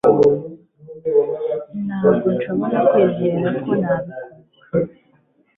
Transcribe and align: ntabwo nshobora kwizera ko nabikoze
ntabwo 1.85 2.27
nshobora 2.35 2.77
kwizera 2.89 3.49
ko 3.63 3.71
nabikoze 3.81 4.95